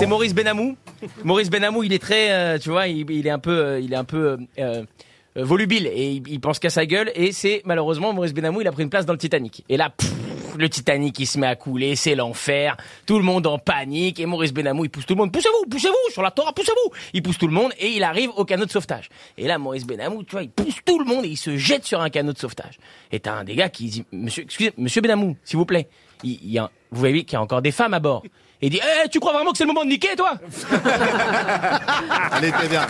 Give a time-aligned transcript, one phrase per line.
[0.00, 0.76] c'est Maurice Benamou.
[1.24, 4.84] Maurice Benamou, il est très, euh, tu vois, il, est un peu, euh, euh,
[5.36, 7.12] volubile et il, pense qu'à sa gueule.
[7.14, 9.62] Et c'est malheureusement Maurice Benamou, il a pris une place dans le Titanic.
[9.68, 9.92] Et là,
[10.56, 12.78] le Titanic, il se met à couler, c'est l'enfer.
[13.04, 15.32] Tout le monde en panique et Maurice Benamou, il pousse tout le monde.
[15.32, 16.92] Poussez-vous, poussez-vous sur la Torah, poussez-vous.
[17.12, 19.10] Il pousse tout le monde et il arrive au canot de sauvetage.
[19.36, 21.84] Et là, Maurice Benamou, tu vois, il pousse tout le monde et il se jette
[21.84, 22.78] sur un canot de sauvetage.
[23.12, 25.88] Et t'as un des gars qui dit, excusez, Monsieur Benamou, s'il vous plaît,
[26.22, 28.22] il, y a, vous voyez qu'il y a encore des femmes à bord.
[28.62, 30.32] Et il dit, Eh, tu crois vraiment que c'est le moment de niquer, toi?
[32.36, 32.86] Elle était bien.